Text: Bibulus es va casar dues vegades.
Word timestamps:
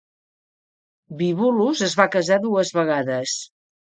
Bibulus 1.19 1.83
es 1.91 1.93
va 2.01 2.09
casar 2.17 2.41
dues 2.47 2.73
vegades. 2.79 3.37